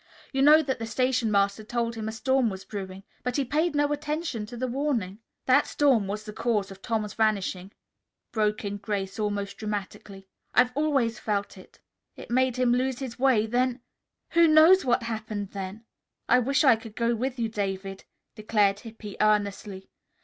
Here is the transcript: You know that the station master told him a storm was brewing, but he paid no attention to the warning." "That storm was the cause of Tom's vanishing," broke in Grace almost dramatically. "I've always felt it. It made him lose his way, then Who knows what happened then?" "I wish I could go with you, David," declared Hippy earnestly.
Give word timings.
You 0.33 0.41
know 0.41 0.63
that 0.63 0.79
the 0.79 0.87
station 0.87 1.29
master 1.29 1.63
told 1.63 1.93
him 1.93 2.07
a 2.07 2.11
storm 2.11 2.49
was 2.49 2.65
brewing, 2.65 3.03
but 3.21 3.35
he 3.35 3.45
paid 3.45 3.75
no 3.75 3.93
attention 3.93 4.47
to 4.47 4.57
the 4.57 4.67
warning." 4.67 5.19
"That 5.45 5.67
storm 5.67 6.07
was 6.07 6.23
the 6.23 6.33
cause 6.33 6.71
of 6.71 6.81
Tom's 6.81 7.13
vanishing," 7.13 7.71
broke 8.31 8.65
in 8.65 8.77
Grace 8.77 9.19
almost 9.19 9.57
dramatically. 9.57 10.27
"I've 10.55 10.71
always 10.73 11.19
felt 11.19 11.55
it. 11.55 11.77
It 12.15 12.31
made 12.31 12.55
him 12.57 12.71
lose 12.73 12.97
his 12.97 13.19
way, 13.19 13.45
then 13.45 13.81
Who 14.31 14.47
knows 14.47 14.83
what 14.83 15.03
happened 15.03 15.51
then?" 15.51 15.85
"I 16.27 16.39
wish 16.39 16.63
I 16.63 16.77
could 16.77 16.95
go 16.95 17.13
with 17.13 17.37
you, 17.37 17.47
David," 17.47 18.05
declared 18.33 18.79
Hippy 18.79 19.17
earnestly. 19.21 19.91